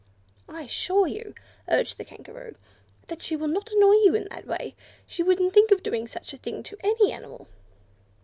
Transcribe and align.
"I 0.49 0.63
assure 0.63 1.05
you," 1.05 1.35
urged 1.69 1.99
the 1.99 2.03
Kangaroo, 2.03 2.55
"that 3.05 3.21
she 3.21 3.35
will 3.35 3.47
not 3.49 3.69
annoy 3.69 3.91
you 3.97 4.15
in 4.15 4.27
that 4.31 4.47
way. 4.47 4.75
She 5.05 5.21
wouldn't 5.21 5.53
think 5.53 5.69
of 5.69 5.83
doing 5.83 6.07
such 6.07 6.33
a 6.33 6.37
thing 6.37 6.63
to 6.63 6.77
any 6.83 7.11
animal." 7.11 7.47